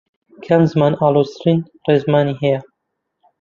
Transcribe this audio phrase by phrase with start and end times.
[0.45, 1.57] کام زمان ئاڵۆزترین
[1.87, 2.59] ڕێزمانی هەیە؟